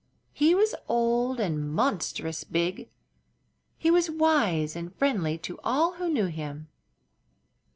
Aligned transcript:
He 0.33 0.55
was 0.55 0.73
old 0.87 1.39
and 1.39 1.71
monstrous 1.75 2.43
big; 2.43 2.89
he 3.77 3.91
was 3.91 4.09
wise 4.09 4.75
and 4.75 4.95
friendly 4.95 5.37
to 5.37 5.59
all 5.63 5.93
who 5.93 6.09
knew 6.09 6.25
him. 6.25 6.69